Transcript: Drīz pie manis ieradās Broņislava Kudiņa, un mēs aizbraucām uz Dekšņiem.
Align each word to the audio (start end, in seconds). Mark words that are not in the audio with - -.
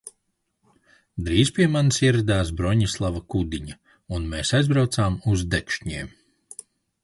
Drīz 1.27 1.51
pie 1.57 1.67
manis 1.73 1.99
ieradās 2.07 2.51
Broņislava 2.63 3.23
Kudiņa, 3.35 3.79
un 4.19 4.27
mēs 4.35 4.57
aizbraucām 4.63 5.23
uz 5.35 5.49
Dekšņiem. 5.57 6.15